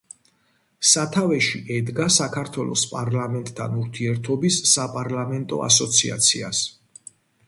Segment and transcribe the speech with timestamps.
[0.91, 6.63] სათავეში ედგა საქართველოს პარლამენტთან ურთიერთობის საპარლამენტო ასოციაციას.